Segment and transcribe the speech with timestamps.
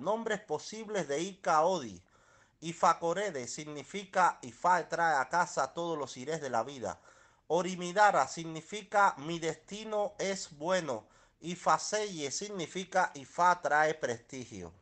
[0.00, 2.02] nombres posibles de Ika-Odi.
[2.60, 6.98] Ifakorede significa Ifa trae a casa todos los irés de la vida.
[7.48, 11.06] Orimidara significa mi destino es bueno.
[11.40, 14.72] Ifaseye significa Ifa trae prestigio.